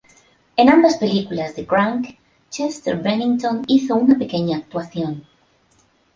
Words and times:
En 0.55 0.67
ambas 0.71 0.97
películas 0.97 1.55
de 1.55 1.67
"Crank", 1.67 2.17
Chester 2.49 2.97
Bennington 2.99 3.61
hizo 3.67 3.93
una 3.95 4.17
pequeña 4.17 4.57
actuación. 4.57 5.27